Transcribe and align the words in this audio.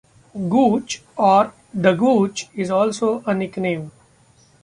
Gooch 0.35 1.03
or 1.15 1.53
the 1.75 1.93
Gooch 1.93 2.47
is 2.55 2.71
also 2.71 3.21
a 3.27 3.35
nickname. 3.35 3.91